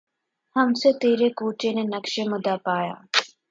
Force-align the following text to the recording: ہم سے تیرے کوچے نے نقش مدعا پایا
ہم 0.55 0.69
سے 0.81 0.89
تیرے 1.01 1.27
کوچے 1.39 1.69
نے 1.75 1.83
نقش 1.93 2.13
مدعا 2.31 2.55
پایا 2.65 2.95